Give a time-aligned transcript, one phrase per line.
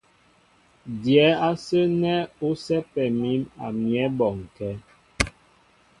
[1.01, 4.71] Dyɛ̌ ásə́ nɛ́ ú sɛ́pɛ mǐm a myɛ́ bɔnkɛ́.